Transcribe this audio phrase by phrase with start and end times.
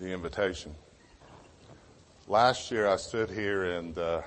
[0.00, 0.74] the invitation.
[2.26, 4.22] Last year I stood here and uh,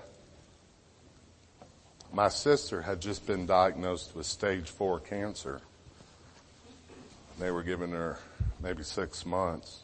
[2.13, 5.61] my sister had just been diagnosed with stage four cancer.
[7.39, 8.19] They were giving her
[8.61, 9.81] maybe six months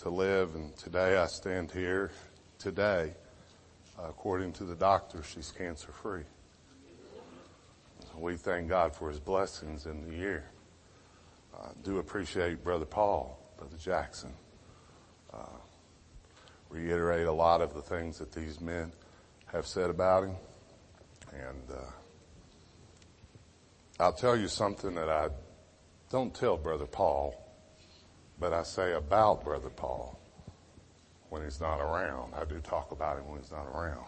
[0.00, 2.10] to live and today I stand here
[2.58, 3.12] today
[3.96, 6.24] according to the doctor she's cancer free.
[8.18, 10.50] We thank God for his blessings in the year.
[11.56, 14.32] Uh, do appreciate Brother Paul, Brother Jackson.
[15.32, 15.58] Uh,
[16.70, 18.92] reiterate a lot of the things that these men
[19.46, 20.36] have said about him.
[21.32, 21.90] And uh,
[24.00, 25.28] I'll tell you something that I
[26.10, 27.34] don't tell Brother Paul,
[28.38, 30.18] but I say about Brother Paul
[31.30, 32.34] when he's not around.
[32.34, 34.06] I do talk about him when he's not around.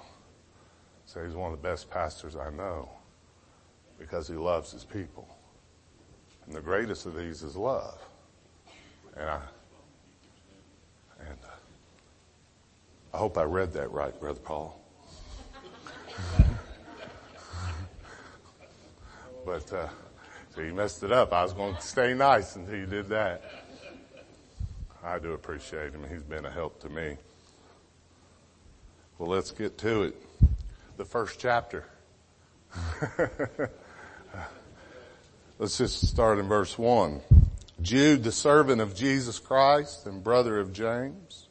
[1.07, 2.91] Say he's one of the best pastors I know
[3.99, 5.29] because he loves his people.
[6.47, 7.99] And the greatest of these is love.
[9.19, 9.41] And I,
[11.21, 11.49] and uh,
[13.13, 14.81] I hope I read that right, Brother Paul.
[19.45, 19.89] but, uh,
[20.55, 21.33] so you messed it up.
[21.33, 23.43] I was going to stay nice until you did that.
[25.03, 26.05] I do appreciate him.
[26.09, 27.17] He's been a help to me.
[29.19, 30.15] Well, let's get to it.
[30.97, 31.85] The first chapter.
[35.59, 37.21] Let's just start in verse one.
[37.81, 41.47] Jude, the servant of Jesus Christ and brother of James,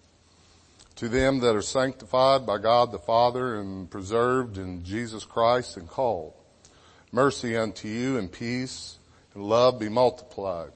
[0.97, 5.87] to them that are sanctified by God the Father and preserved in Jesus Christ and
[5.87, 6.33] called.
[7.13, 8.97] Mercy unto you and peace
[9.33, 10.71] and love be multiplied.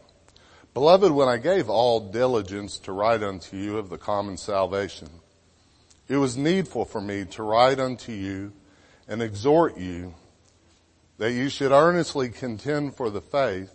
[0.74, 5.10] Beloved, when I gave all diligence to write unto you of the common salvation,
[6.08, 8.54] it was needful for me to write unto you
[9.06, 10.16] and exhort you
[11.18, 13.74] that you should earnestly contend for the faith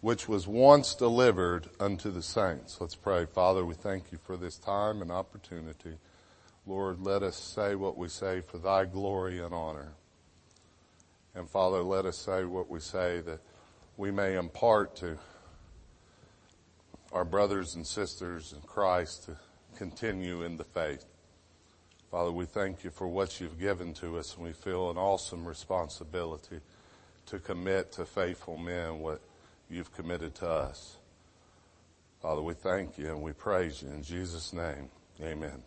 [0.00, 2.80] which was once delivered unto the saints.
[2.80, 3.26] Let's pray.
[3.26, 5.96] Father, we thank you for this time and opportunity.
[6.66, 9.92] Lord, let us say what we say for thy glory and honor.
[11.34, 13.40] And Father, let us say what we say that
[13.96, 15.18] we may impart to
[17.12, 19.36] our brothers and sisters in Christ to
[19.76, 21.04] continue in the faith.
[22.10, 25.46] Father, we thank you for what you've given to us and we feel an awesome
[25.46, 26.60] responsibility
[27.26, 29.20] to commit to faithful men what
[29.70, 30.96] you've committed to us.
[32.22, 34.88] Father, we thank you and we praise you in Jesus name.
[35.22, 35.62] Amen.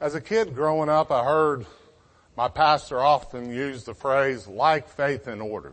[0.00, 1.66] As a kid growing up, I heard
[2.36, 5.72] my pastor often use the phrase like faith in order.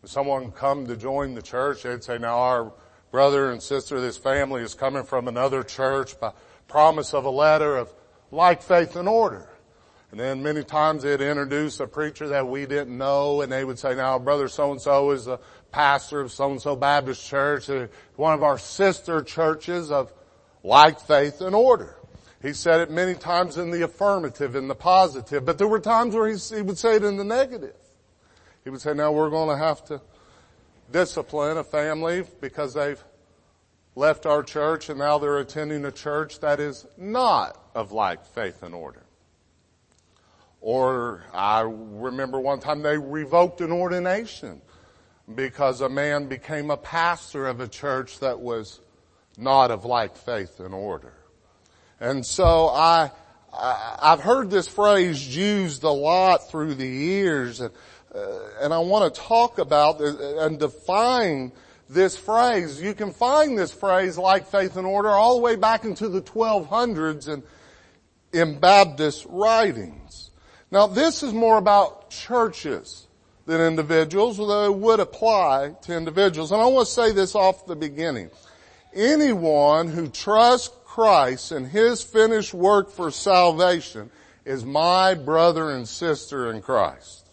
[0.00, 2.72] When someone come to join the church, they'd say, now our
[3.10, 6.32] brother and sister, this family is coming from another church by
[6.68, 7.92] promise of a letter of
[8.30, 9.48] like faith and order.
[10.16, 13.78] And then many times they'd introduce a preacher that we didn't know and they would
[13.78, 15.38] say, now brother so-and-so is a
[15.70, 20.10] pastor of so-and-so Baptist church, uh, one of our sister churches of
[20.64, 21.98] like faith and order.
[22.40, 26.14] He said it many times in the affirmative, in the positive, but there were times
[26.14, 27.76] where he, he would say it in the negative.
[28.64, 30.00] He would say, now we're going to have to
[30.90, 33.04] discipline a family because they've
[33.94, 38.62] left our church and now they're attending a church that is not of like faith
[38.62, 39.05] and order.
[40.60, 44.60] Or I remember one time they revoked an ordination
[45.34, 48.80] because a man became a pastor of a church that was
[49.36, 51.12] not of like faith and order.
[52.00, 53.10] And so I,
[53.52, 57.72] I have heard this phrase used a lot through the years and,
[58.14, 61.52] uh, and I want to talk about and define
[61.88, 62.80] this phrase.
[62.80, 66.22] You can find this phrase like faith and order all the way back into the
[66.22, 67.42] 1200s and
[68.32, 70.30] in Baptist writings.
[70.70, 73.06] Now this is more about churches
[73.46, 76.52] than individuals, although it would apply to individuals.
[76.52, 78.30] And I want to say this off the beginning.
[78.92, 84.10] Anyone who trusts Christ and His finished work for salvation
[84.44, 87.26] is my brother and sister in Christ.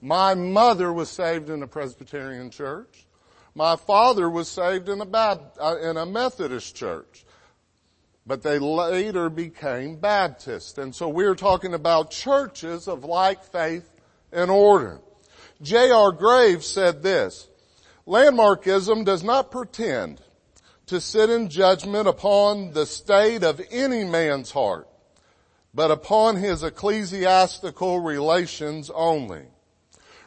[0.00, 3.06] My mother was saved in a Presbyterian church.
[3.54, 7.24] My father was saved in a, Baptist, uh, in a Methodist church.
[8.26, 10.78] But they later became Baptist.
[10.78, 13.90] And so we're talking about churches of like faith
[14.32, 15.00] and order.
[15.60, 16.12] J.R.
[16.12, 17.48] Graves said this,
[18.06, 20.20] Landmarkism does not pretend
[20.86, 24.88] to sit in judgment upon the state of any man's heart,
[25.72, 29.46] but upon his ecclesiastical relations only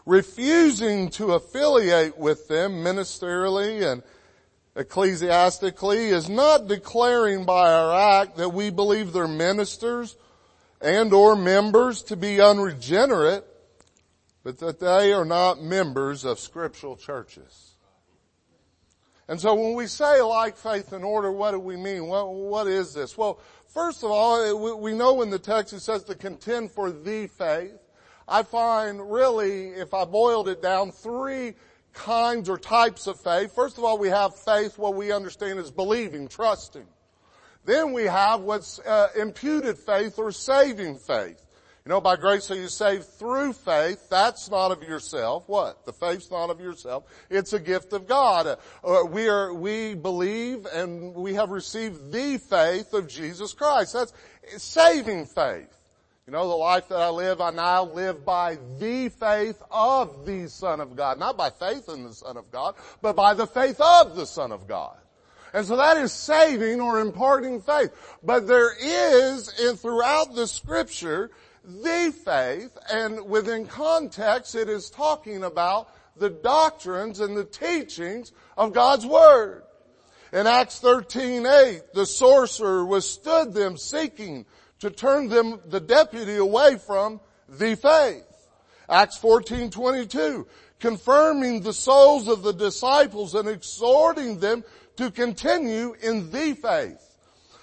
[0.05, 4.03] refusing to affiliate with them ministerially and
[4.75, 10.15] ecclesiastically is not declaring by our act that we believe their ministers
[10.81, 13.45] and or members to be unregenerate,
[14.43, 17.75] but that they are not members of scriptural churches.
[19.27, 22.07] And so when we say like faith and order, what do we mean?
[22.07, 23.17] What, what is this?
[23.17, 23.39] Well,
[23.69, 27.79] first of all, we know in the text it says to contend for the faith.
[28.27, 31.55] I find really, if I boiled it down, three
[31.95, 33.55] kinds or types of faith.
[33.55, 36.85] First of all, we have faith, what we understand as believing, trusting.
[37.65, 41.41] Then we have what's uh, imputed faith or saving faith.
[41.85, 44.09] You know, by grace are you saved through faith.
[44.09, 45.47] That's not of yourself.
[45.47, 45.85] What?
[45.85, 47.03] The faith's not of yourself.
[47.29, 48.57] It's a gift of God.
[48.83, 53.93] Uh, we are, we believe and we have received the faith of Jesus Christ.
[53.93, 54.13] That's
[54.57, 55.74] saving faith.
[56.27, 60.47] You know, the life that I live, I now live by the faith of the
[60.49, 61.19] Son of God.
[61.19, 64.51] Not by faith in the Son of God, but by the faith of the Son
[64.51, 64.97] of God.
[65.53, 67.91] And so that is saving or imparting faith.
[68.23, 71.29] But there is, in throughout the scripture,
[71.63, 78.73] the faith, and within context it is talking about the doctrines and the teachings of
[78.73, 79.61] God's Word.
[80.33, 84.47] In Acts 13, 8, the sorcerer withstood them seeking
[84.79, 88.25] to turn them, the deputy, away from the faith.
[88.89, 90.47] Acts 14, 22,
[90.79, 94.63] confirming the souls of the disciples and exhorting them
[94.97, 97.01] to continue in the faith.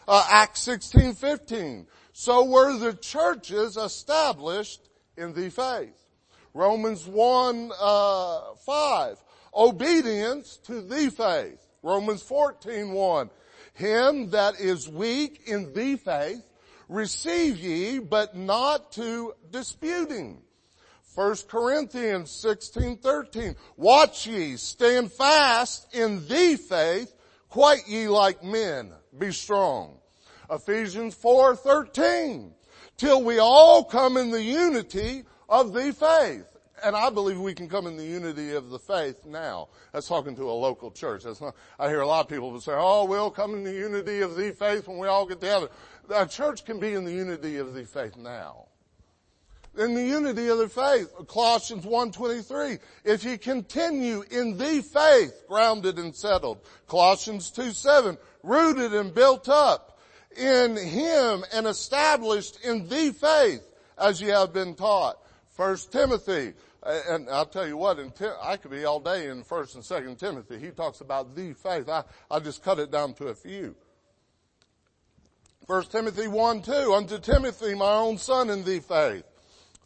[0.08, 5.94] Uh, Acts 16, 15, so were the churches established in the faith.
[6.54, 9.16] Romans 1, uh, 5,
[9.54, 11.58] obedience to the faith.
[11.82, 13.30] Romans 14, 1,
[13.74, 16.42] him that is weak in the faith
[16.92, 20.42] receive ye, but not to disputing.
[21.14, 23.56] 1 Corinthians 16, 13.
[23.76, 27.14] Watch ye, stand fast in the faith,
[27.48, 29.98] quite ye like men, be strong.
[30.50, 32.54] Ephesians 4, 13.
[32.96, 36.51] Till we all come in the unity of the faith.
[36.84, 39.68] And I believe we can come in the unity of the faith now.
[39.92, 41.24] That's talking to a local church.
[41.24, 44.20] That's not, I hear a lot of people say, oh, we'll come in the unity
[44.20, 45.68] of the faith when we all get together.
[46.10, 48.66] A church can be in the unity of the faith now.
[49.78, 55.98] In the unity of the faith, Colossians 1.23, if you continue in the faith, grounded
[55.98, 56.58] and settled.
[56.88, 59.98] Colossians 2.7, rooted and built up
[60.36, 65.18] in Him and established in the faith as you have been taught.
[65.50, 66.52] First Timothy,
[66.84, 67.98] and I'll tell you what,
[68.42, 70.58] I could be all day in First and Second Timothy.
[70.58, 71.88] He talks about the faith.
[71.88, 73.76] I, I just cut it down to a few.
[75.66, 79.24] First Timothy 1, 2, unto Timothy, my own son in the faith.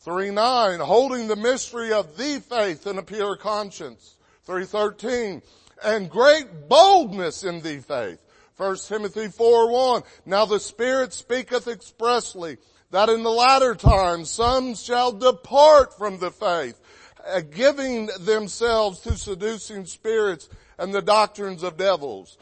[0.01, 4.15] 3, 9, holding the mystery of the faith in a pure conscience.
[4.45, 5.43] 313,
[5.85, 8.23] and great boldness in the faith.
[8.57, 12.57] 1 Timothy 4, 1, now the Spirit speaketh expressly
[12.91, 16.81] that in the latter times some shall depart from the faith,
[17.51, 22.39] giving themselves to seducing spirits and the doctrines of devils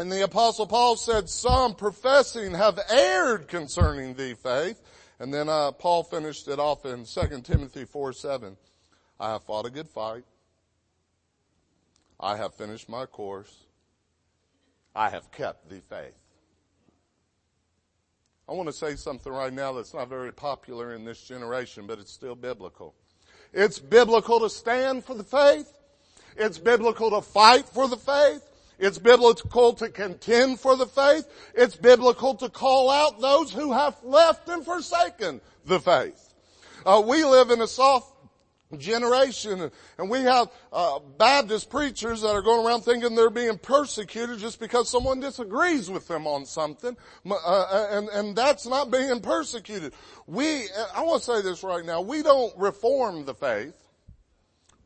[0.00, 4.80] and the apostle Paul said, some professing have erred concerning the faith.
[5.18, 8.56] And then uh, Paul finished it off in 2 Timothy 4, 7.
[9.20, 10.24] I have fought a good fight.
[12.18, 13.54] I have finished my course.
[14.96, 16.16] I have kept the faith.
[18.48, 21.98] I want to say something right now that's not very popular in this generation, but
[21.98, 22.94] it's still biblical.
[23.52, 25.72] It's biblical to stand for the faith.
[26.36, 28.42] It's biblical to fight for the faith.
[28.78, 31.26] It's biblical to contend for the faith.
[31.54, 36.32] It's biblical to call out those who have left and forsaken the faith.
[36.86, 38.19] Uh, we live in a soft
[38.78, 44.38] generation and we have uh, Baptist preachers that are going around thinking they're being persecuted
[44.38, 46.96] just because someone disagrees with them on something
[47.28, 49.92] uh, uh, and, and that's not being persecuted.
[50.26, 53.76] We, I want to say this right now, we don't reform the faith.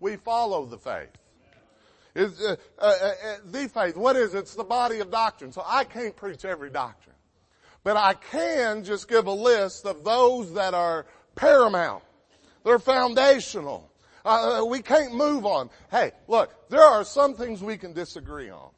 [0.00, 1.10] We follow the faith.
[2.14, 3.12] Is uh, uh, uh,
[3.44, 3.96] the faith.
[3.96, 4.38] What is it?
[4.38, 5.50] It's the body of doctrine.
[5.50, 7.16] So I can't preach every doctrine.
[7.82, 12.04] But I can just give a list of those that are paramount.
[12.64, 13.90] They're foundational.
[14.25, 15.71] Uh, uh, we can't move on.
[15.90, 18.71] Hey, look, there are some things we can disagree on.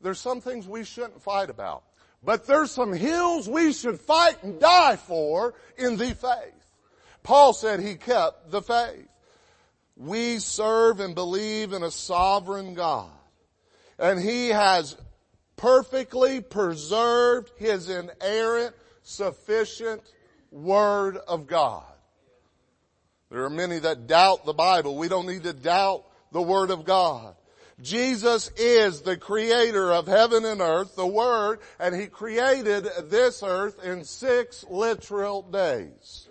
[0.00, 1.84] There's some things we shouldn't fight about.
[2.22, 6.54] But there's some hills we should fight and die for in the faith.
[7.22, 9.08] Paul said he kept the faith.
[9.96, 13.10] We serve and believe in a sovereign God.
[13.98, 14.96] And He has
[15.56, 20.02] perfectly preserved His inerrant, sufficient
[20.52, 21.84] Word of God.
[23.30, 24.96] There are many that doubt the Bible.
[24.96, 27.34] We don't need to doubt the Word of God.
[27.80, 33.84] Jesus is the creator of heaven and earth, the Word, and He created this earth
[33.84, 36.28] in six literal days.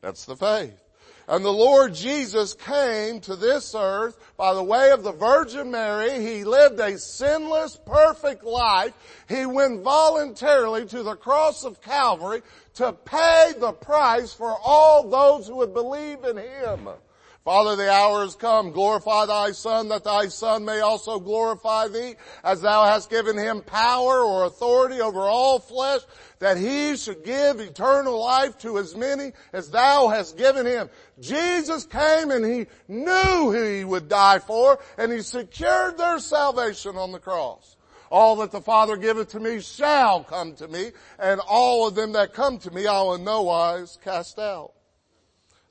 [0.00, 0.87] That's the faith.
[1.28, 6.22] And the Lord Jesus came to this earth by the way of the Virgin Mary.
[6.22, 8.94] He lived a sinless, perfect life.
[9.28, 12.40] He went voluntarily to the cross of Calvary
[12.74, 16.88] to pay the price for all those who would believe in Him.
[17.44, 18.72] Father, the hour has come.
[18.72, 22.14] Glorify thy son that thy son may also glorify thee
[22.44, 26.02] as thou hast given him power or authority over all flesh
[26.40, 30.90] that he should give eternal life to as many as thou hast given him.
[31.20, 36.96] Jesus came and he knew who he would die for and he secured their salvation
[36.96, 37.76] on the cross.
[38.10, 42.12] All that the Father giveth to me shall come to me, and all of them
[42.12, 44.72] that come to me I will in no wise cast out.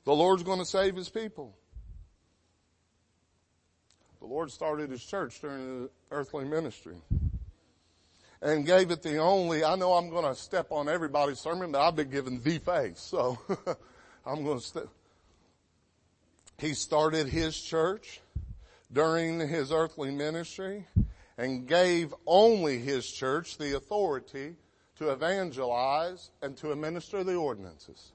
[0.04, 1.57] The Lord's going to save His people.
[4.28, 6.96] The Lord started His church during the earthly ministry
[8.42, 11.80] and gave it the only, I know I'm going to step on everybody's sermon, but
[11.80, 13.38] I've been given the faith, so
[14.26, 14.88] I'm going to step.
[16.58, 18.20] He started His church
[18.92, 20.86] during His earthly ministry
[21.38, 24.56] and gave only His church the authority
[24.96, 28.12] to evangelize and to administer the ordinances.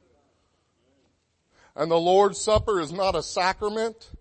[1.75, 4.11] And the Lord's Supper is not a sacrament.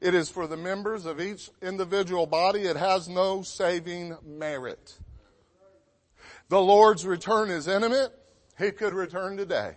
[0.00, 2.62] It is for the members of each individual body.
[2.62, 4.96] It has no saving merit.
[6.48, 8.12] The Lord's return is imminent.
[8.58, 9.76] He could return today.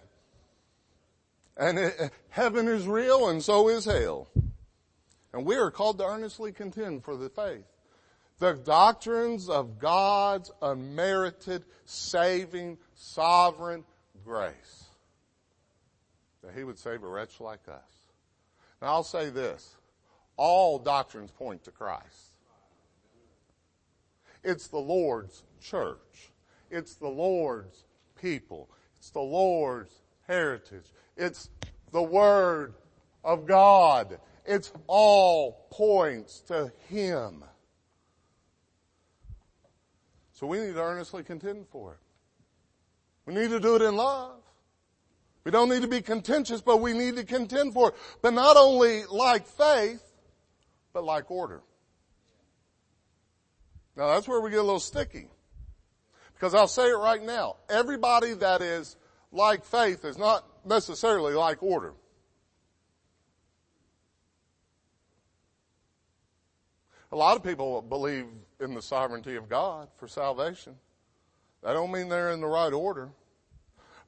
[1.57, 4.29] And it, heaven is real and so is hell.
[5.33, 7.65] And we are called to earnestly contend for the faith.
[8.39, 13.83] The doctrines of God's unmerited, saving, sovereign
[14.23, 14.85] grace.
[16.43, 17.89] That He would save a wretch like us.
[18.81, 19.75] Now I'll say this
[20.41, 22.33] all doctrines point to Christ.
[24.43, 26.31] It's the Lord's church.
[26.71, 27.86] It's the Lord's
[28.19, 28.67] people.
[28.98, 29.93] It's the Lord's
[30.27, 30.86] heritage.
[31.15, 31.51] It's
[31.91, 32.74] the Word
[33.24, 34.17] of God.
[34.43, 37.43] It's all points to Him.
[40.31, 42.00] So we need to earnestly contend for it.
[43.27, 44.39] We need to do it in love.
[45.43, 47.95] We don't need to be contentious, but we need to contend for it.
[48.24, 50.11] But not only like faith,
[50.93, 51.62] but like order.
[53.95, 55.27] Now that's where we get a little sticky.
[56.33, 57.57] Because I'll say it right now.
[57.69, 58.95] Everybody that is
[59.31, 61.93] like faith is not necessarily like order.
[67.12, 68.25] A lot of people believe
[68.60, 70.75] in the sovereignty of God for salvation.
[71.62, 73.10] That don't mean they're in the right order.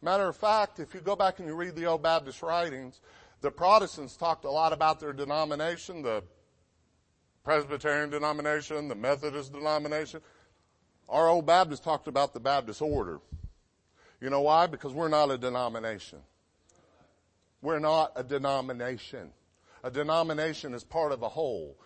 [0.02, 3.02] Matter of fact, if you go back and you read the old Baptist writings,
[3.42, 6.24] the Protestants talked a lot about their denomination, the
[7.44, 10.22] Presbyterian denomination, the Methodist denomination.
[11.10, 13.20] Our old Baptist talked about the Baptist order.
[14.22, 14.68] You know why?
[14.68, 16.20] Because we're not a denomination.
[17.62, 19.32] We're not a denomination.
[19.84, 21.78] A denomination is part of a whole.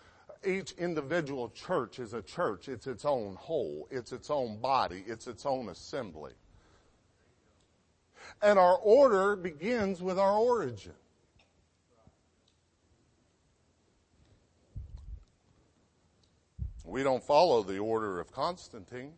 [0.46, 2.68] Each individual church is a church.
[2.68, 3.88] It's its own whole.
[3.90, 5.02] It's its own body.
[5.06, 6.32] It's its own assembly.
[8.40, 10.94] And our order begins with our origin.
[16.88, 19.12] We don't follow the order of Constantine.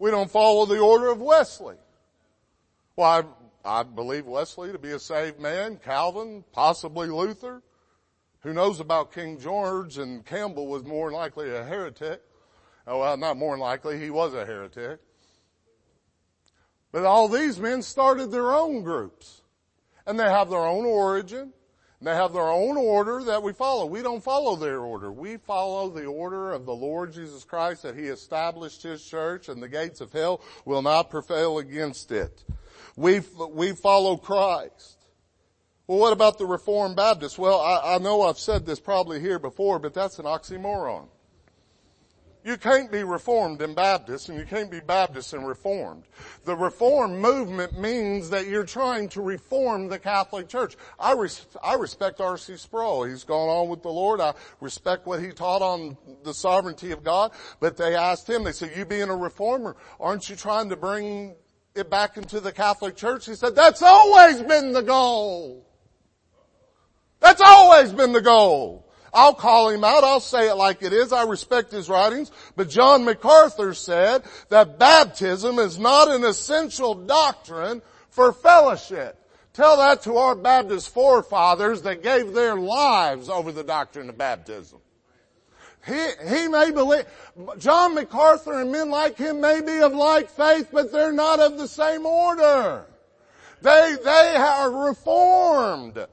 [0.00, 1.76] We don't follow the order of Wesley.
[2.96, 3.24] Well,
[3.64, 7.62] I, I believe Wesley to be a saved man, Calvin, possibly Luther.
[8.40, 12.20] Who knows about King George and Campbell was more likely a heretic.
[12.88, 14.98] Oh, well, not more than likely, he was a heretic.
[16.90, 19.42] But all these men started their own groups.
[20.04, 21.52] And they have their own origin.
[22.02, 23.86] They have their own order that we follow.
[23.86, 25.12] We don't follow their order.
[25.12, 29.62] We follow the order of the Lord Jesus Christ that He established His church and
[29.62, 32.42] the gates of hell will not prevail against it.
[32.96, 34.98] We, we follow Christ.
[35.86, 37.38] Well, what about the Reformed Baptists?
[37.38, 41.06] Well, I, I know I've said this probably here before, but that's an oxymoron.
[42.44, 46.04] You can't be Reformed and Baptist, and you can't be Baptist and Reformed.
[46.44, 50.76] The Reformed movement means that you're trying to reform the Catholic Church.
[50.98, 52.56] I, res- I respect R.C.
[52.56, 53.04] Sproul.
[53.04, 54.20] He's gone on with the Lord.
[54.20, 57.30] I respect what he taught on the sovereignty of God.
[57.60, 61.36] But they asked him, they said, you being a reformer, aren't you trying to bring
[61.76, 63.26] it back into the Catholic Church?
[63.26, 65.64] He said, that's always been the goal.
[67.20, 68.91] That's always been the goal.
[69.14, 70.04] I'll call him out.
[70.04, 71.12] I'll say it like it is.
[71.12, 72.30] I respect his writings.
[72.56, 79.18] But John MacArthur said that baptism is not an essential doctrine for fellowship.
[79.52, 84.78] Tell that to our Baptist forefathers that gave their lives over the doctrine of baptism.
[85.86, 87.04] He, he may believe,
[87.58, 91.58] John MacArthur and men like him may be of like faith, but they're not of
[91.58, 92.86] the same order.
[93.60, 96.06] They, they are reformed.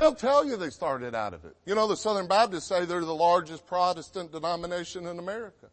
[0.00, 1.54] They'll tell you they started out of it.
[1.66, 5.66] You know, the Southern Baptists say they're the largest Protestant denomination in America.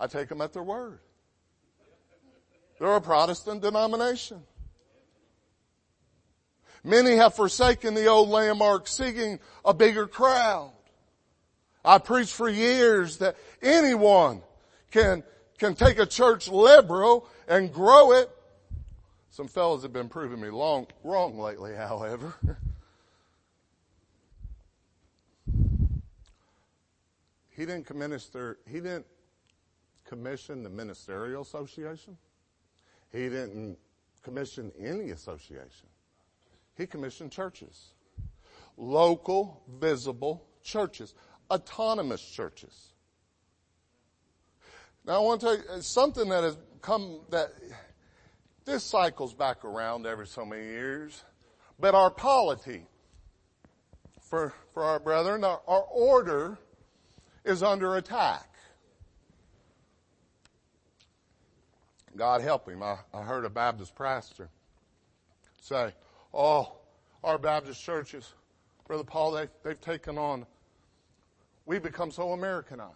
[0.00, 1.00] I take them at their word.
[2.78, 4.42] They're a Protestant denomination.
[6.82, 10.72] Many have forsaken the old landmark seeking a bigger crowd.
[11.84, 14.40] I preached for years that anyone
[14.90, 15.22] can,
[15.58, 18.30] can take a church liberal and grow it.
[19.28, 22.34] Some fellows have been proving me long, wrong lately, however.
[27.58, 29.06] he didn't commission, he didn't
[30.06, 32.16] commission the ministerial association.
[33.10, 33.76] He didn't
[34.22, 35.88] commission any association.
[36.76, 37.94] He commissioned churches.
[38.76, 41.14] Local, visible churches.
[41.50, 42.92] Autonomous churches.
[45.04, 47.48] Now I want to tell you something that has come that
[48.66, 51.24] this cycles back around every so many years.
[51.80, 52.86] But our polity
[54.20, 56.56] for, for our brethren, our, our order
[57.44, 58.48] is under attack.
[62.16, 62.82] God help him.
[62.82, 64.48] I, I heard a Baptist pastor
[65.60, 65.92] say,
[66.34, 66.72] Oh,
[67.22, 68.34] our Baptist churches,
[68.86, 70.46] Brother Paul, they, they've taken on,
[71.64, 72.94] we've become so Americanized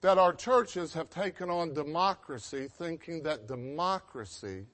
[0.00, 4.66] that our churches have taken on democracy, thinking that democracy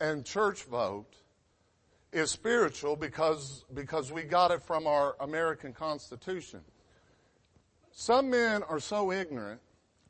[0.00, 1.14] and church vote
[2.12, 6.60] is spiritual because, because we got it from our American Constitution.
[7.98, 9.62] Some men are so ignorant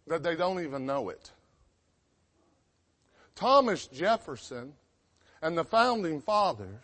[0.08, 1.30] that they don't even know it.
[3.36, 4.72] Thomas Jefferson
[5.40, 6.82] and the founding fathers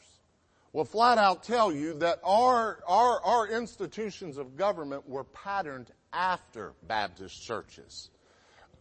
[0.73, 6.73] will flat out tell you that our, our, our institutions of government were patterned after
[6.87, 8.11] Baptist churches.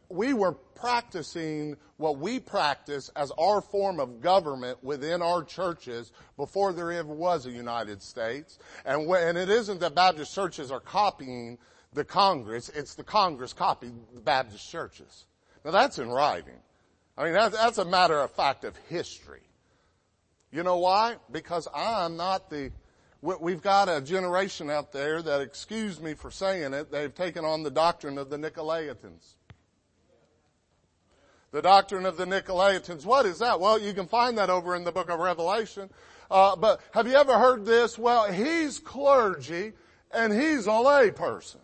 [0.08, 6.72] We were practicing what we practice as our form of government within our churches before
[6.72, 8.60] there ever was a United States.
[8.86, 11.58] And, when, and it isn't that Baptist churches are copying
[11.94, 15.26] the Congress, it's the Congress copying the Baptist churches.
[15.66, 16.60] Now that's in writing.
[17.18, 19.42] I mean, that's, that's a matter of fact of history.
[20.52, 21.18] You know why?
[21.32, 22.72] Because I'm not the,
[23.22, 27.64] we've got a generation out there that, excuse me for saying it, they've taken on
[27.64, 29.36] the doctrine of the Nicolaitans.
[31.52, 33.06] The doctrine of the Nicolaitans.
[33.06, 33.60] What is that?
[33.60, 35.90] Well, you can find that over in the book of Revelation.
[36.30, 37.98] Uh, but have you ever heard this?
[38.00, 39.74] Well, he's clergy
[40.14, 41.60] and he's a lay person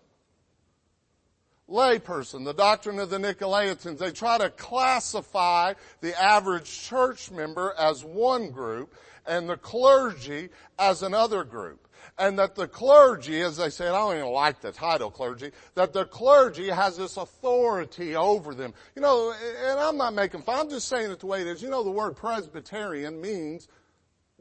[1.70, 3.98] layperson, the doctrine of the Nicolaitans.
[3.98, 8.94] They try to classify the average church member as one group
[9.26, 10.50] and the clergy
[10.80, 11.88] as another group.
[12.20, 15.94] And that the clergy, as they say, I don't even like the title clergy, that
[15.94, 18.74] the clergy has this authority over them.
[18.96, 19.34] You know,
[19.66, 21.62] and I'm not making fun, I'm just saying it the way it is.
[21.62, 23.68] You know, the word Presbyterian means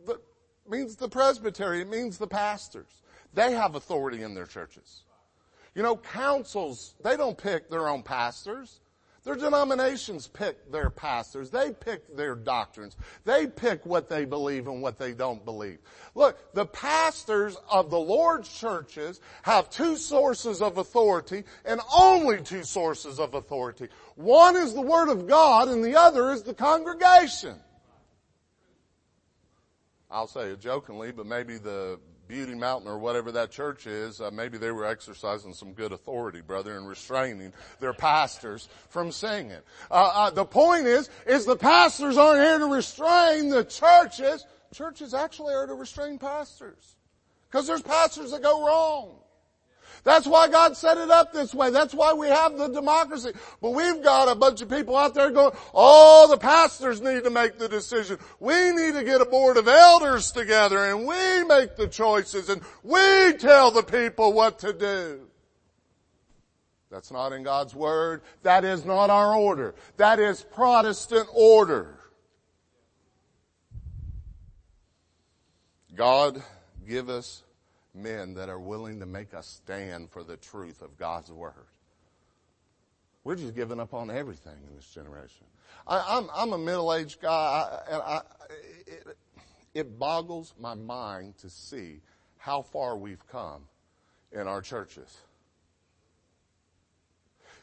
[0.06, 0.20] the,
[0.68, 3.02] means the presbytery, it means the pastors.
[3.34, 5.02] They have authority in their churches.
[5.76, 8.80] You know, councils, they don't pick their own pastors.
[9.24, 11.50] Their denominations pick their pastors.
[11.50, 12.96] They pick their doctrines.
[13.24, 15.78] They pick what they believe and what they don't believe.
[16.14, 22.62] Look, the pastors of the Lord's churches have two sources of authority and only two
[22.62, 23.88] sources of authority.
[24.14, 27.56] One is the Word of God and the other is the congregation.
[30.10, 34.30] I'll say it jokingly, but maybe the Beauty Mountain or whatever that church is, uh,
[34.30, 39.60] maybe they were exercising some good authority, brother, and restraining their pastors from singing.
[39.90, 44.44] Uh, uh, the point is, is the pastors aren't here to restrain the churches.
[44.74, 46.96] Churches actually are to restrain pastors.
[47.50, 49.16] Because there's pastors that go wrong.
[50.06, 51.70] That's why God set it up this way.
[51.70, 53.32] That's why we have the democracy.
[53.60, 57.30] But we've got a bunch of people out there going, oh, the pastors need to
[57.30, 58.18] make the decision.
[58.38, 62.62] We need to get a board of elders together and we make the choices and
[62.84, 65.22] we tell the people what to do.
[66.88, 68.22] That's not in God's Word.
[68.44, 69.74] That is not our order.
[69.96, 71.98] That is Protestant order.
[75.96, 76.40] God
[76.86, 77.42] give us
[77.96, 81.54] men that are willing to make us stand for the truth of God's Word.
[83.24, 85.46] We're just giving up on everything in this generation.
[85.86, 88.20] I, am I'm, I'm a middle-aged guy, and I,
[88.86, 89.16] it,
[89.74, 92.00] it boggles my mind to see
[92.38, 93.62] how far we've come
[94.30, 95.12] in our churches.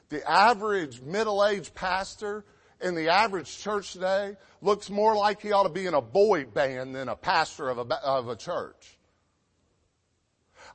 [0.10, 2.44] The average middle-aged pastor
[2.82, 6.46] in the average church today looks more like he ought to be in a boy
[6.46, 8.98] band than a pastor of a, of a church.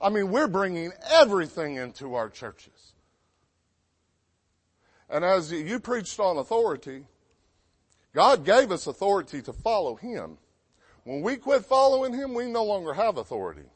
[0.01, 2.93] I mean, we're bringing everything into our churches.
[5.11, 7.05] And as you preached on authority,
[8.15, 10.39] God gave us authority to follow Him.
[11.05, 13.69] When we quit following Him, we no longer have authority.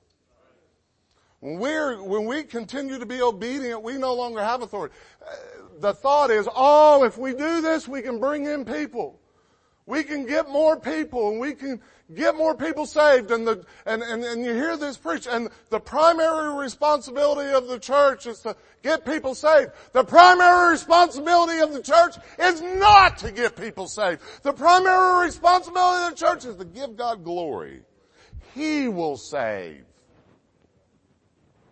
[1.41, 4.95] When we're, when we continue to be obedient, we no longer have authority.
[5.21, 5.35] Uh,
[5.81, 9.19] the thought is, oh, if we do this, we can bring in people.
[9.87, 11.81] We can get more people and we can
[12.15, 15.81] get more people saved and the, and, and, and you hear this preach and the
[15.81, 19.73] primary responsibility of the church is to get people saved.
[19.93, 24.21] The primary responsibility of the church is not to get people saved.
[24.43, 27.81] The primary responsibility of the church is to give God glory.
[28.55, 29.85] He will save.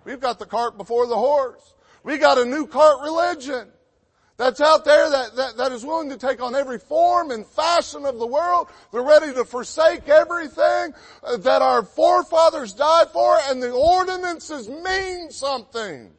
[0.05, 1.75] We've got the cart before the horse.
[2.03, 3.69] We got a new cart religion
[4.41, 8.07] that's out there that, that, that is willing to take on every form and fashion
[8.07, 8.69] of the world.
[8.91, 10.95] They're ready to forsake everything
[11.41, 16.11] that our forefathers died for and the ordinances mean something.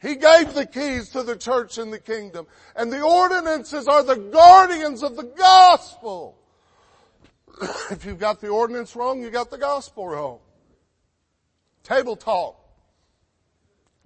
[0.00, 4.16] He gave the keys to the church and the kingdom and the ordinances are the
[4.16, 6.38] guardians of the gospel.
[7.90, 10.38] if you've got the ordinance wrong, you got the gospel wrong.
[11.82, 12.58] Table talk.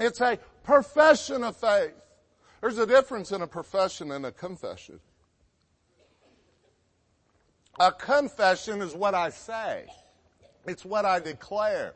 [0.01, 1.95] It's a profession of faith.
[2.61, 5.01] There's a difference in a profession and a confession.
[7.79, 9.87] A confession is what I say.
[10.67, 11.95] It's what I declare.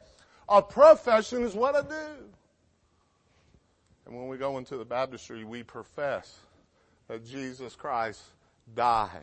[0.48, 2.24] A profession is what I do.
[4.06, 6.38] And when we go into the baptistry, we profess
[7.08, 8.22] that Jesus Christ
[8.74, 9.22] died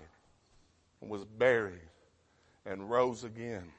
[1.02, 1.82] and was buried
[2.66, 3.72] and rose again.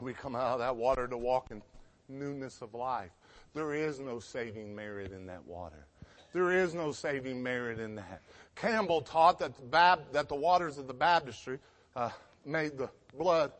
[0.00, 1.62] We come out of that water to walk in
[2.08, 3.10] newness of life.
[3.54, 5.86] There is no saving merit in that water.
[6.32, 8.22] There is no saving merit in that.
[8.54, 11.58] Campbell taught that the, bab- that the waters of the baptistry
[11.94, 12.10] uh,
[12.44, 13.52] made the blood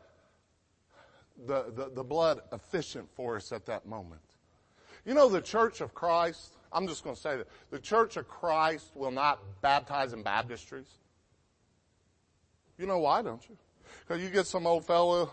[1.46, 4.20] the, the, the blood efficient for us at that moment.
[5.04, 8.28] You know, the Church of Christ, I'm just going to say that, the Church of
[8.28, 10.86] Christ will not baptize in baptistries.
[12.78, 13.56] You know why, don't you?
[14.00, 15.30] Because you get some old fellow,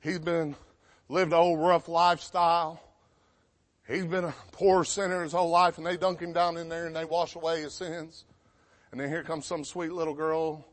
[0.00, 0.56] he's been,
[1.08, 2.80] lived an old rough lifestyle,
[3.90, 6.86] He's been a poor sinner his whole life and they dunk him down in there
[6.86, 8.24] and they wash away his sins.
[8.92, 10.64] And then here comes some sweet little girl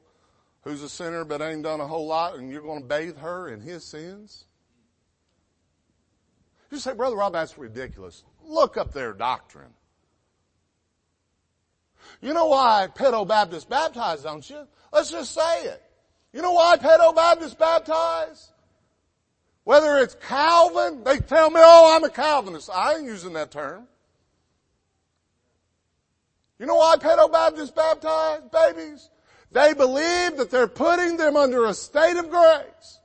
[0.62, 3.50] who's a sinner but ain't done a whole lot and you're going to bathe her
[3.50, 4.46] in his sins?
[6.70, 8.24] You say, Brother Rob, that's ridiculous.
[8.46, 9.74] Look up their doctrine.
[12.22, 14.68] You know why pedo Baptists baptize, don't you?
[14.94, 15.82] Let's just say it.
[16.34, 18.52] You know why pedo Baptists baptize?
[19.68, 22.70] Whether it's Calvin, they tell me, oh, I'm a Calvinist.
[22.74, 23.86] I ain't using that term.
[26.58, 29.10] You know why pedo Baptists baptize babies?
[29.52, 33.00] They believe that they're putting them under a state of grace.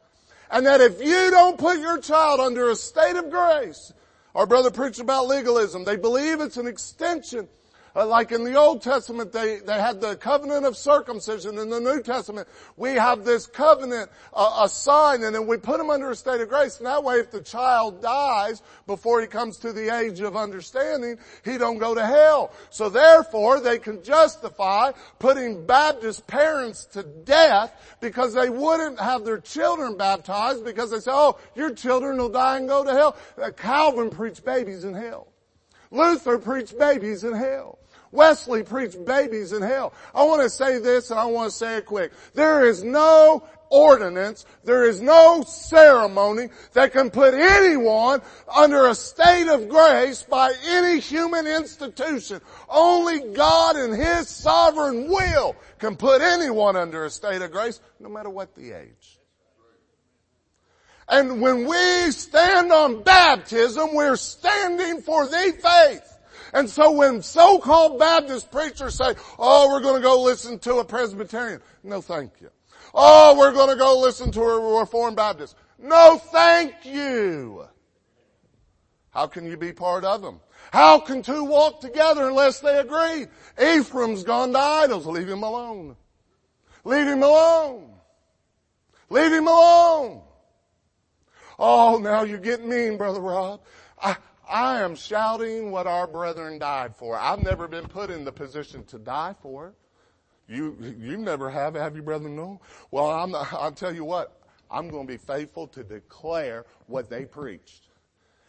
[0.53, 3.93] And that if you don't put your child under a state of grace,
[4.33, 7.49] our brother preached about legalism, they believe it's an extension
[7.95, 11.59] uh, like in the Old Testament, they, they had the covenant of circumcision.
[11.59, 15.79] In the New Testament, we have this covenant, uh, a sign, and then we put
[15.79, 16.79] them under a state of grace.
[16.79, 21.19] And that way, if the child dies before he comes to the age of understanding,
[21.45, 22.53] he don't go to hell.
[22.71, 29.39] So therefore, they can justify putting Baptist parents to death because they wouldn't have their
[29.39, 33.17] children baptized because they say, oh, your children will die and go to hell.
[33.41, 35.32] Uh, Calvin preached babies in hell.
[35.93, 37.79] Luther preached babies in hell.
[38.11, 39.95] Wesley preached babies in hell.
[40.15, 42.13] I want to say this and I want to say it quick.
[42.35, 48.21] There is no ordinance, there is no ceremony that can put anyone
[48.55, 52.43] under a state of grace by any human institution.
[52.69, 58.11] Only God in His sovereign will can put anyone under a state of grace, no
[58.11, 59.19] matter what the age.
[61.13, 66.19] And when we stand on baptism, we're standing for the faith.
[66.55, 70.85] And so when so-called Baptist preachers say, oh, we're going to go listen to a
[70.87, 71.61] Presbyterian.
[71.85, 72.49] No, thank you.
[72.95, 75.55] Oh, we're going to go listen to a Reformed Baptist.
[75.79, 77.67] No, thank you.
[79.11, 80.41] How can you be part of them?
[80.73, 83.27] How can two walk together unless they agree?
[83.63, 85.07] Ephraim's gone to idols.
[85.07, 85.95] Leave him alone.
[86.85, 87.91] Leave him alone.
[89.11, 90.23] Leave him alone.
[91.65, 93.61] Oh, now you're getting mean, Brother Rob.
[94.03, 94.17] I,
[94.51, 97.17] I am shouting what our brethren died for.
[97.17, 99.73] I've never been put in the position to die for.
[100.49, 102.35] You, you never have, have you, brethren?
[102.35, 102.61] No.
[102.91, 104.41] Well, I'm, I'll tell you what.
[104.73, 107.87] I'm going to be faithful to declare what they preached.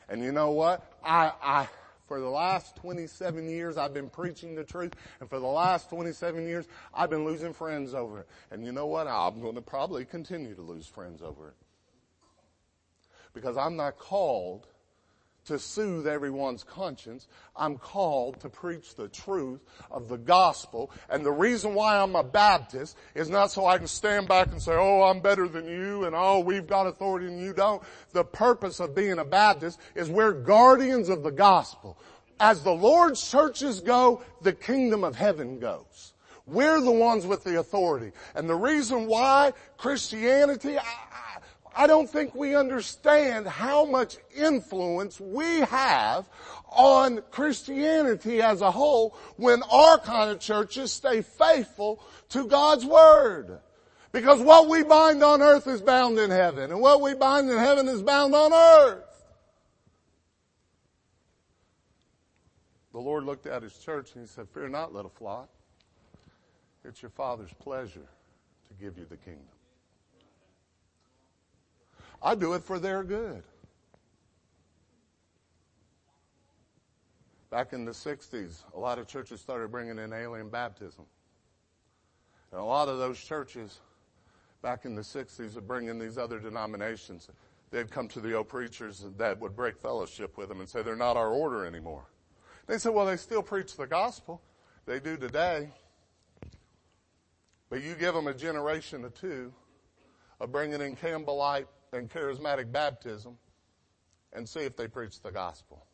[0.09, 0.83] And you know what?
[1.05, 1.67] I, I,
[2.07, 4.95] for the last 27 years, I've been preaching the truth.
[5.19, 8.27] And for the last 27 years, I've been losing friends over it.
[8.49, 9.05] And you know what?
[9.05, 11.55] I'm going to probably continue to lose friends over it.
[13.33, 14.67] Because I'm not called
[15.45, 17.27] to soothe everyone's conscience.
[17.55, 19.59] I'm called to preach the truth
[19.91, 20.91] of the gospel.
[21.09, 24.61] And the reason why I'm a Baptist is not so I can stand back and
[24.61, 27.83] say, oh, I'm better than you and oh, we've got authority and you don't.
[28.13, 31.97] The purpose of being a Baptist is we're guardians of the gospel.
[32.39, 36.13] As the Lord's churches go, the kingdom of heaven goes.
[36.45, 38.11] We're the ones with the authority.
[38.35, 40.77] And the reason why Christianity,
[41.75, 46.29] I don't think we understand how much influence we have
[46.69, 53.59] on Christianity as a whole when our kind of churches stay faithful to God's Word.
[54.11, 57.57] Because what we bind on earth is bound in heaven, and what we bind in
[57.57, 59.03] heaven is bound on earth.
[62.91, 65.49] The Lord looked at His church and He said, fear not, little flock.
[66.85, 68.07] It's your Father's pleasure
[68.67, 69.52] to give you the kingdom.
[72.23, 73.43] I do it for their good.
[77.51, 81.05] Back in the 60s, a lot of churches started bringing in alien baptism.
[82.51, 83.79] And a lot of those churches
[84.61, 87.27] back in the 60s would bring in these other denominations.
[87.69, 90.95] They'd come to the old preachers that would break fellowship with them and say, they're
[90.95, 92.05] not our order anymore.
[92.67, 94.41] They said, well, they still preach the gospel.
[94.85, 95.69] They do today.
[97.69, 99.53] But you give them a generation or two
[100.39, 103.37] of bringing in Campbellite and charismatic baptism
[104.33, 105.85] and see if they preach the gospel.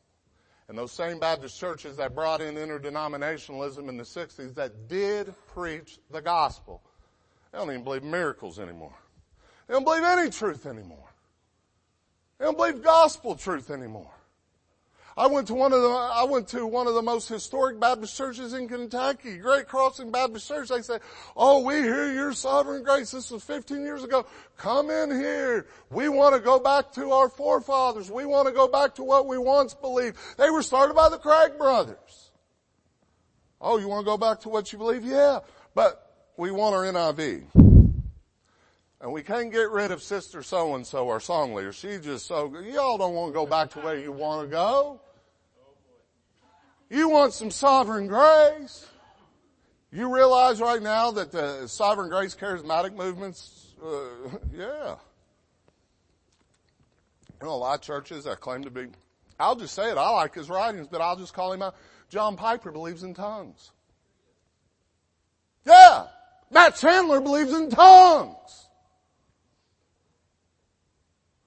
[0.67, 5.97] And those same Baptist churches that brought in interdenominationalism in the 60s that did preach
[6.11, 6.81] the gospel,
[7.51, 8.93] they don't even believe miracles anymore.
[9.67, 11.09] They don't believe any truth anymore.
[12.37, 14.11] They don't believe gospel truth anymore.
[15.19, 18.15] I went to one of the, I went to one of the most historic Baptist
[18.15, 20.69] churches in Kentucky, Great Crossing Baptist Church.
[20.69, 20.99] They say,
[21.35, 23.11] oh, we hear your sovereign grace.
[23.11, 24.25] This was 15 years ago.
[24.55, 25.67] Come in here.
[25.89, 28.09] We want to go back to our forefathers.
[28.09, 30.15] We want to go back to what we once believed.
[30.37, 32.31] They were started by the Craig brothers.
[33.59, 35.03] Oh, you want to go back to what you believe?
[35.03, 35.39] Yeah.
[35.75, 37.43] But we want our NIV.
[39.01, 41.73] And we can't get rid of sister so and so, our song leader.
[41.73, 45.01] She just so, y'all don't want to go back to where you want to go.
[46.89, 48.87] You want some sovereign grace.
[49.91, 53.97] You realize right now that the sovereign grace charismatic movements, uh,
[54.53, 54.95] yeah.
[57.41, 58.87] You know, a lot of churches that claim to be,
[59.39, 61.75] I'll just say it, I like his writings, but I'll just call him out.
[62.09, 63.71] John Piper believes in tongues.
[65.65, 66.07] Yeah.
[66.51, 68.67] Matt Chandler believes in tongues.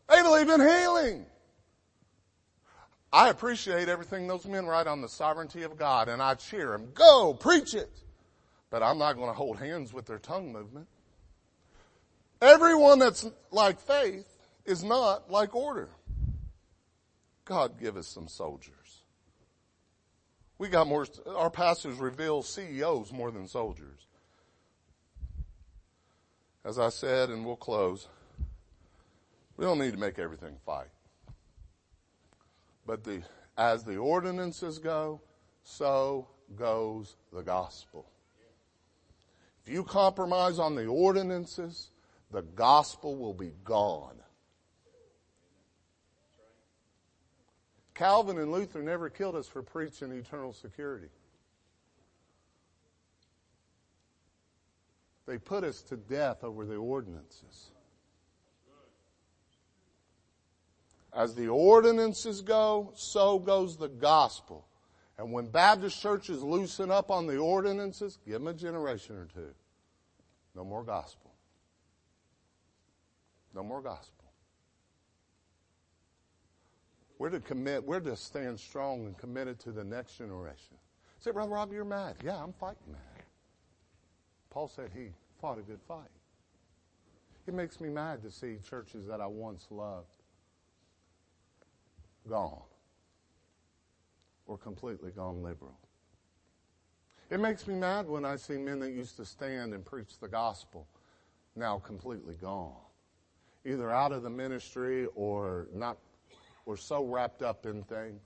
[0.09, 1.27] They believe in healing.
[3.13, 6.89] I appreciate everything those men write on the sovereignty of God and I cheer them.
[6.95, 7.91] Go, preach it.
[8.71, 10.87] But I'm not going to hold hands with their tongue movement.
[12.41, 14.27] Everyone that's like faith
[14.65, 15.91] is not like order.
[17.45, 18.73] God give us some soldiers.
[20.57, 24.07] We got more, our pastors reveal CEOs more than soldiers.
[26.65, 28.07] As I said, and we'll close,
[29.57, 30.89] we don't need to make everything fight.
[32.93, 33.23] But the,
[33.57, 35.23] as the ordinances go,
[35.65, 38.05] so goes the gospel.
[39.65, 41.89] If you compromise on the ordinances,
[42.31, 44.17] the gospel will be gone.
[47.95, 51.09] Calvin and Luther never killed us for preaching eternal security.
[55.25, 57.71] They put us to death over the ordinances.
[61.15, 64.67] As the ordinances go, so goes the gospel.
[65.19, 69.53] And when Baptist churches loosen up on the ordinances, give them a generation or two.
[70.55, 71.31] No more gospel.
[73.55, 74.25] No more gospel.
[77.19, 80.77] We're to commit, we're to stand strong and committed to the next generation.
[81.21, 82.17] Say, Brother Rob, you're mad.
[82.25, 83.25] Yeah, I'm fighting mad.
[84.51, 86.11] Paul said he fought a good fight.
[87.47, 90.22] It makes me mad to see churches that I once loved
[92.29, 92.63] gone
[94.47, 95.79] or completely gone liberal.
[97.31, 100.29] It makes me mad when I see men that used to stand and preach the
[100.29, 100.87] gospel
[101.57, 102.75] now completely gone.
[103.65, 105.97] Either out of the ministry or not,
[106.67, 108.23] or so wrapped up in things.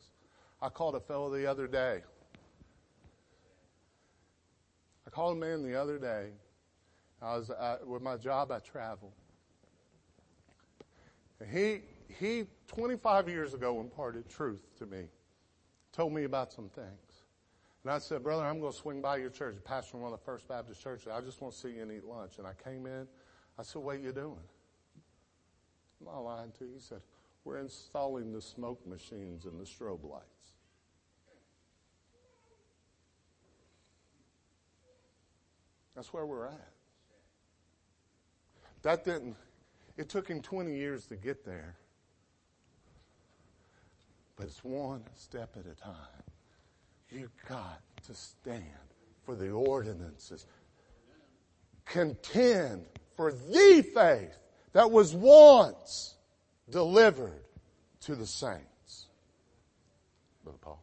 [0.61, 2.03] I called a fellow the other day.
[5.07, 6.31] I called a man the other day.
[7.23, 9.13] I was, uh, with my job, I travel.
[11.41, 15.05] And he, he 25 years ago imparted truth to me,
[15.93, 17.25] told me about some things.
[17.83, 20.25] And I said, brother, I'm going to swing by your church, pastor one of the
[20.25, 21.09] First Baptist churches.
[21.13, 22.39] I just want to see you and eat lunch.
[22.39, 23.07] And I came in.
[23.59, 24.43] I said, what are you doing?
[26.01, 26.73] I'm not lying to you.
[26.75, 27.01] He said,
[27.45, 30.25] We're installing the smoke machines and the strobe lights.
[35.95, 36.73] That's where we're at.
[38.83, 39.37] That didn't,
[39.97, 41.77] it took him 20 years to get there.
[44.37, 45.95] But it's one step at a time.
[47.11, 48.63] You've got to stand
[49.25, 50.47] for the ordinances.
[51.85, 54.37] Contend for the faith
[54.73, 56.17] that was once
[56.71, 57.45] delivered
[58.03, 59.07] to the saints.
[60.45, 60.83] Brother Paul.